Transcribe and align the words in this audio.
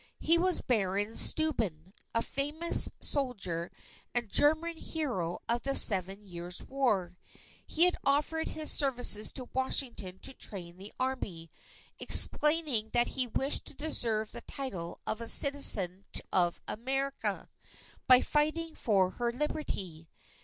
He 0.17 0.35
was 0.39 0.61
Baron 0.61 1.15
Steuben, 1.15 1.93
a 2.15 2.23
famous 2.23 2.89
soldier 3.01 3.69
and 4.15 4.27
German 4.31 4.75
hero 4.77 5.43
of 5.47 5.61
the 5.61 5.75
Seven 5.75 6.25
Years' 6.25 6.63
War. 6.63 7.19
He 7.67 7.83
had 7.83 7.97
offered 8.03 8.47
his 8.47 8.71
services 8.71 9.31
to 9.33 9.47
Washington 9.53 10.17
to 10.23 10.33
train 10.33 10.77
the 10.77 10.91
Army, 10.99 11.51
explaining 11.99 12.89
that 12.93 13.09
he 13.09 13.27
wished 13.27 13.65
to 13.65 13.75
deserve 13.75 14.31
the 14.31 14.41
title 14.41 14.99
of 15.05 15.21
a 15.21 15.27
citizen 15.27 16.05
of 16.33 16.59
America, 16.67 17.47
by 18.07 18.21
fighting 18.21 18.73
for 18.73 19.11
her 19.11 19.31
Liberty. 19.31 20.09